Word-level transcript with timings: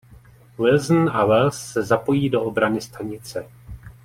Wilson 0.57 1.09
a 1.09 1.25
Wells 1.25 1.57
se 1.71 1.83
zapojí 1.83 2.29
do 2.29 2.43
obrany 2.43 2.81
stanice. 2.81 3.47